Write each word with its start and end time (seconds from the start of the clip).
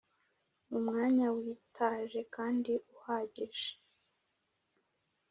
n’umwanya 0.69 1.25
witaje 1.37 2.19
kandi 2.35 2.71
uhagije 2.95 3.69